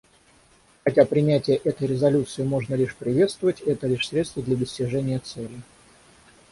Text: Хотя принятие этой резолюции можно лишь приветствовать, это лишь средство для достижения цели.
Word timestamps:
Хотя 0.83 1.05
принятие 1.05 1.57
этой 1.57 1.87
резолюции 1.87 2.41
можно 2.41 2.73
лишь 2.73 2.95
приветствовать, 2.95 3.61
это 3.61 3.85
лишь 3.85 4.07
средство 4.07 4.41
для 4.41 4.55
достижения 4.57 5.19
цели. 5.19 5.61